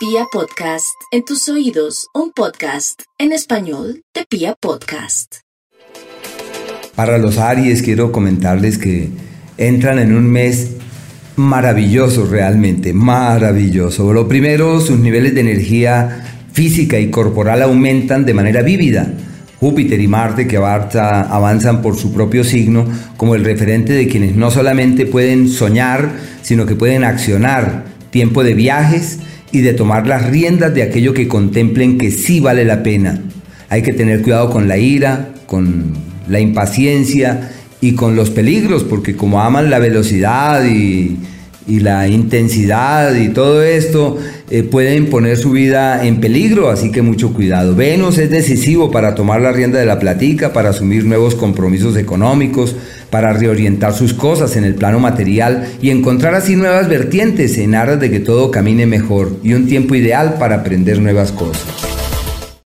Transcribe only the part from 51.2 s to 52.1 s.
compromisos